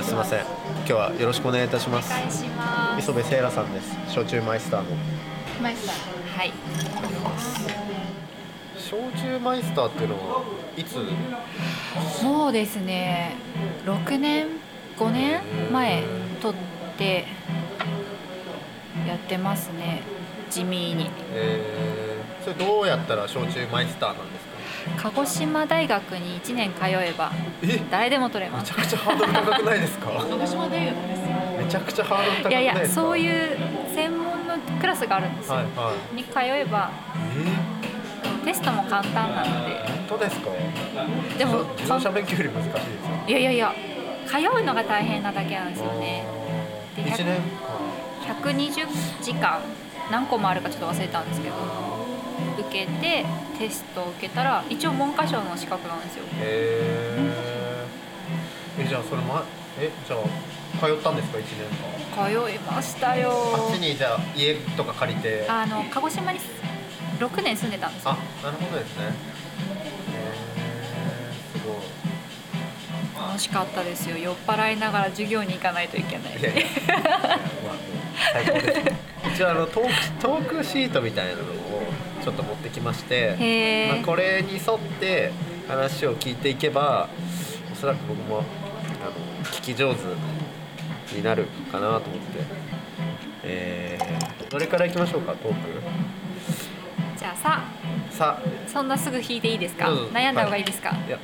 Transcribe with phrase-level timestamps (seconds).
[0.00, 0.40] いすみません。
[0.40, 2.12] 今日はよろしくお願いいたします。
[2.98, 3.96] 磯部聖羅さんです。
[4.12, 4.96] 焼酎マイスターの。
[5.62, 6.52] マイスターはい。
[8.78, 10.42] 焼酎マイスターっていうのは
[10.76, 10.94] いつ？
[12.20, 13.36] そうですね。
[13.84, 14.46] 6年
[14.96, 15.40] ？5年？
[15.72, 16.02] 前
[16.40, 17.24] 取って
[19.06, 20.02] やってますね。
[20.50, 21.10] 地味に。
[21.32, 24.47] えー、それどうやったら焼酎マイスターなんですか？
[24.96, 27.30] 鹿児島大学に1年通えば
[27.62, 27.80] え？
[27.90, 28.72] 誰でも取れます。
[28.72, 30.06] めちゃくちゃハードル高くないですか？
[30.12, 31.22] 鹿児島大学です
[31.64, 33.56] めちゃくちゃハードル高くいやいやそういう
[33.94, 36.16] 専門のクラスがあるんですよ、はいはい。
[36.16, 36.90] に通えば
[38.42, 38.44] え？
[38.44, 39.74] テストも簡単なので。
[39.74, 40.50] ー、本当ですか？
[41.38, 42.84] でも自動車免許より難しいですか
[43.28, 43.74] いやいやいや
[44.26, 46.24] 通うのが大変なだけなんですよね。
[46.96, 47.40] で1年
[48.42, 49.60] ？120時間
[50.10, 51.54] 何個もあるかちょっと忘れたんですけど
[52.58, 53.24] 受けて
[53.58, 56.24] テストを受けたら一応文科省の資格なんですよ。
[56.40, 59.44] えー、えじゃあそれま
[59.80, 60.20] えじゃあ
[60.86, 61.48] 通ったんですか1年
[62.14, 62.46] 間？
[62.46, 63.32] 通いましたよ。
[63.32, 65.46] あっちにじゃあ家とか借りて？
[65.48, 66.38] ああの鹿児島に
[67.18, 68.16] 6年住んでたんですよ。
[68.44, 69.12] なるほどですね。
[70.14, 71.76] えー、すごい。
[73.28, 74.16] 楽しかったですよ。
[74.16, 76.38] 酔っ払いながら授業に行かないといけない。
[76.38, 76.60] いやいや。
[76.60, 77.40] いやまあもう
[78.32, 78.98] 最高ですね。
[79.34, 81.57] 一応あのトークトークシートみたいなのを
[82.22, 85.32] ちょっと持ってきまして、まあ、これに沿って
[85.66, 87.08] 話を聞いていけば
[87.72, 92.08] おそらく僕もあの聞き上手になるかなと思って、
[93.44, 95.58] えー、どれからいきましょうかトーク？
[97.18, 97.64] じゃあさ。
[98.10, 98.42] さ。
[98.66, 99.86] そんなすぐ引いていいですか？
[99.86, 101.10] 悩んだ方がいいですか、い。
[101.10, 101.18] や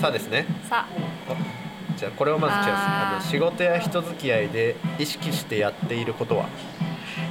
[0.00, 0.46] さですね。
[0.68, 0.86] さ。
[1.96, 2.66] じゃあこれをまずチェス。
[2.68, 3.16] あー。
[3.16, 6.48] あの仕事や人付き合いで意識してやっていることは？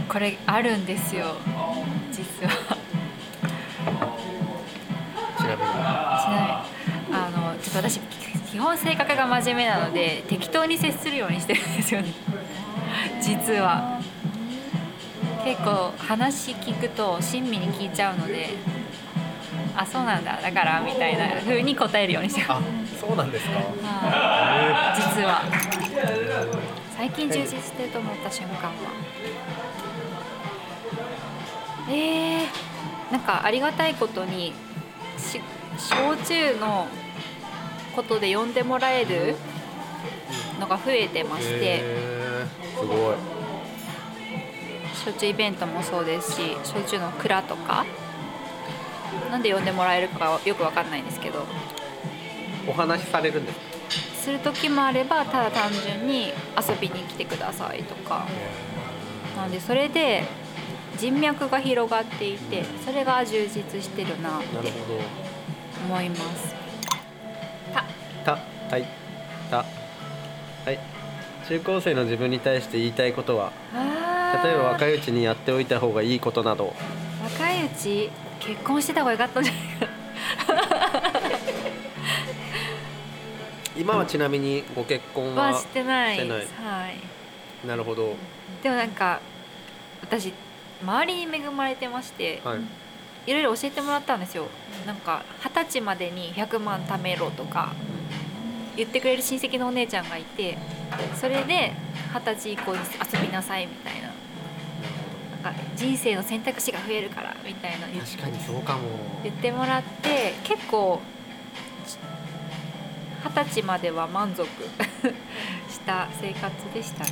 [0.09, 1.35] これあるんですよ。
[2.11, 2.77] 実は。
[5.37, 5.67] ちなみに
[7.11, 7.99] あのちょっと私
[8.51, 12.13] 基本性格が真面目なので適当に接するようにしてるんですよね。
[13.21, 13.99] 実は。
[15.43, 18.49] 結構話聞くと親身に聞いちゃうので
[19.77, 22.63] あそうなんだだからみたいな風に答えるようにしてます。
[22.97, 23.51] あそうなんですか。
[23.55, 25.01] はい。
[25.01, 25.43] 実は
[26.97, 28.71] 最近充実してると思った瞬間は。
[31.89, 34.51] えー、なんかありがたいことに
[35.17, 35.39] し
[35.77, 36.87] 焼酎の
[37.95, 39.35] ことで呼んでもらえる
[40.59, 41.83] のが増えてまして。
[42.79, 43.15] すごい。
[45.05, 47.85] 焼酎イベントもそうですし焼酎の蔵とか。
[49.31, 51.45] なんで呼んでもらえるかがよくわかんないんですけど。
[52.67, 53.76] お話しされるんですか？
[53.89, 58.25] する時もあればただ単純に遊びに来てくださいとか。
[59.35, 60.23] なのでそれで
[60.97, 64.99] 人脈が広がっていてそれが充実してるなってなるほど。
[65.85, 66.55] 思います。
[67.73, 67.83] た。
[68.25, 68.31] た。
[68.71, 68.85] はい。
[69.51, 69.57] た。
[69.57, 69.63] は
[70.71, 70.79] い。
[71.47, 73.53] 中高生の自分に対して言いたいことは
[74.43, 76.73] 例えば若いうちにやっておいた方がいいことなど。
[77.23, 78.09] 若いうち
[78.39, 79.63] 結婚してた方がよかったんじゃない
[83.77, 87.67] 今はちなみにご結婚ははしてないはい。
[87.67, 88.15] なるほど。
[88.63, 89.19] でもなんか
[90.01, 90.33] 私
[90.81, 92.59] 周りに恵まれてましてはい。
[93.27, 94.47] いろいろ教えてもらったんですよ。
[94.85, 97.73] なんか二十歳までに100万貯めろとか
[98.75, 100.57] 言ってくれる親戚のお姉ちゃんがいて
[101.19, 101.73] それで
[102.13, 104.07] 二十歳以降に遊びなさいみたいな。
[105.43, 108.81] なんか人生の選択肢が増えるからみたいな言っ確かにそうかも。
[109.23, 110.99] 言ってもらって結構
[113.29, 114.45] 二十歳までは満足
[115.69, 117.11] した生活でしたね。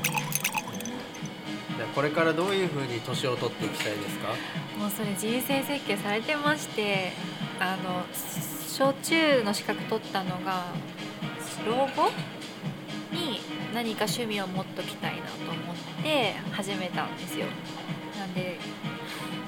[1.94, 4.30] これからどういうふうに年を取っていきたいですか？
[4.80, 7.12] もうそれ人生設計されてまして
[7.60, 10.64] あの焼酎の資格取ったのが
[11.66, 12.12] 老後
[13.12, 13.40] に
[13.74, 17.46] 何か趣味を持っときたいなと思って始めたんですよ。
[18.20, 18.58] なんで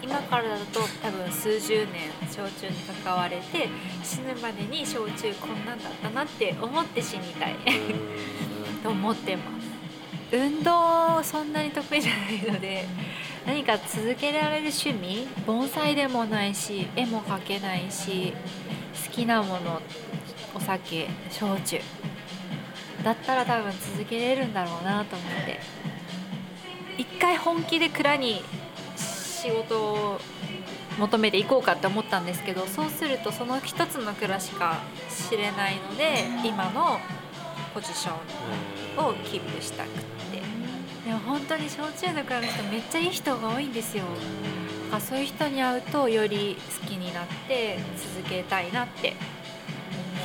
[0.08, 3.68] 今からだと多分数十年焼酎に関われて
[4.02, 7.56] 死ぬまでに焼酎こんなんだったなって思って死にたい。
[8.84, 9.68] と思ってます
[10.32, 12.86] 運動そんなに得意じゃないので
[13.46, 18.34] 何か続けられる趣味盆栽でもないし絵も描けないし
[19.06, 19.82] 好きなもの
[20.56, 21.80] お酒焼酎
[23.04, 25.60] だったら多分続けれるんだろうなと思って。
[26.98, 28.42] 一回本気で蔵に
[29.48, 30.20] 仕事を
[31.00, 34.80] 求めていこうかって思ったんですけどそうするとその一つの蔵しか
[35.30, 37.00] 知れないので今の
[37.74, 38.12] ポジショ
[39.02, 39.98] ンをキープしたくって。
[41.06, 44.04] でも本当に焼酎の蔵の人めっちゃいい人が多いんですよ。
[44.04, 44.10] だ
[44.92, 49.14] からそういう人に会うとより好きになって続けたいなって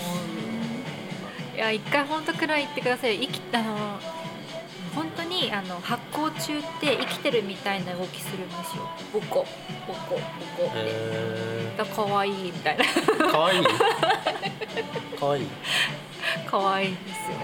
[0.04, 0.14] 思
[1.54, 1.56] う。
[1.56, 4.00] いや一回本当くらい言ってください生きあの
[5.42, 8.88] にあの発酵中って生きてるみたいな動きするんですよ。
[9.12, 9.46] ボコ。
[9.86, 10.20] ボコボ
[10.56, 10.72] コって。
[10.74, 12.84] へだから可愛いみたいな。
[12.84, 12.88] え
[13.30, 13.60] かわい？
[13.60, 13.64] い
[15.18, 15.42] かわい？
[15.42, 15.46] い
[16.46, 17.36] 可愛いんですよ。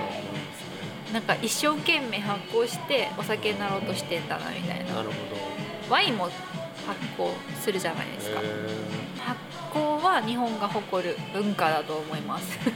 [1.12, 4.94] なんか一生懸命発酵してお酒になろうとしてんだなみたいな。
[4.96, 5.92] なるほど。
[5.92, 6.36] ワインも発
[7.16, 8.40] 酵するじゃないですか。
[8.40, 8.44] へ
[9.20, 9.40] 発
[9.72, 12.58] 酵は日本が誇る文化だと思います。
[12.66, 12.70] え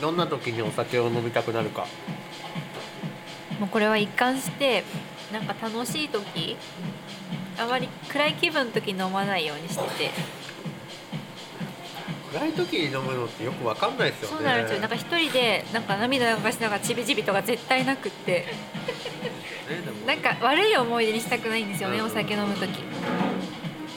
[0.00, 1.86] どんな時にお酒を飲みたくなるか。
[3.58, 4.84] もうこれは一貫して
[5.32, 6.56] なんか楽しい時
[7.58, 10.10] あまり暗い気分の時に飲まないようにしてて。
[12.32, 14.36] 暗い時に飲むのってよくわかんないですよね。
[14.36, 14.80] そうなんですよ。
[14.80, 18.46] なんか一人でなんか涙流しながらちびちびとか絶対なくって。
[20.06, 22.82] なんか悪い思い出にしたくないんですよねうんお酒飲む時。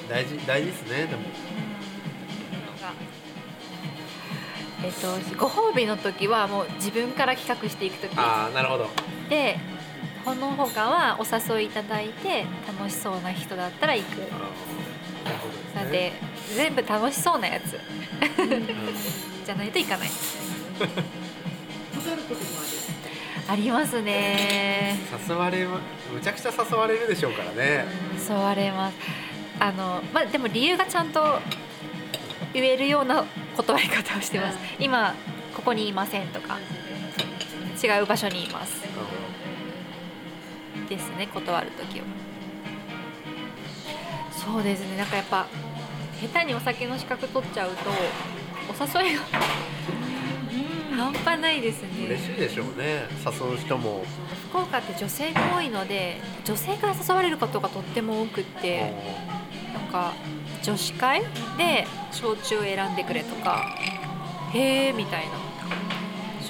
[0.09, 1.21] 大事大事ですねでも
[4.83, 5.07] えっと
[5.37, 8.17] ご褒美の時はもう自分から企画していく時。
[8.17, 8.89] ああなるほど。
[9.29, 9.59] で
[10.25, 14.17] この他はお誘いいただいて楽しそうな人だったら行く。
[14.17, 14.29] なる
[15.37, 16.13] ほどですねで
[16.55, 17.79] 全部楽しそうなやつ。
[18.39, 18.67] うん。
[19.45, 20.09] じゃないといかない。
[23.47, 24.97] あありますね。
[25.27, 25.79] 誘われま
[26.13, 27.85] むちゃくちゃ誘われるでしょうからね。
[28.27, 28.97] 誘われます。
[29.59, 31.39] あのまあでも理由がちゃんと
[32.53, 33.25] 言えるような
[33.55, 34.57] 断り方をしてます。
[34.79, 35.13] 今
[35.55, 36.57] ここにいませんとか。
[37.83, 38.81] 違う場所にいます。
[40.87, 42.05] ですね断る時は
[44.31, 44.97] そうですね。
[44.97, 45.47] なんかやっぱ
[46.21, 47.89] 下手にお酒の資格取っちゃうと
[48.69, 49.21] お誘いが
[50.95, 51.89] 半端ないですね。
[52.07, 53.07] 嬉しいでしょうね。
[53.25, 54.03] 誘う人も。
[54.49, 58.93] 福岡って女性が多いので女性から誘われることがとっても多くって
[59.73, 60.13] なんか
[60.63, 61.21] 女子会
[61.57, 63.65] で焼酎を選んでくれとか
[64.53, 65.31] へえみたいな。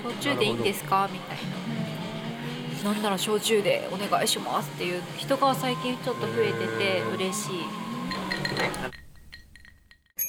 [0.03, 1.07] 焼酎でいいんですか？
[1.11, 1.37] みたい
[2.83, 2.91] な。
[2.91, 9.00] なんなら焼酎でお願いしますっていう人が最近ちょっと増えてて嬉しい